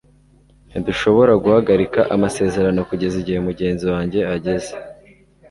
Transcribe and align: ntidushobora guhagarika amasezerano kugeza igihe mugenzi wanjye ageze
ntidushobora 0.69 1.33
guhagarika 1.43 1.99
amasezerano 2.15 2.79
kugeza 2.89 3.15
igihe 3.21 3.39
mugenzi 3.47 3.85
wanjye 3.93 4.19
ageze 4.35 4.71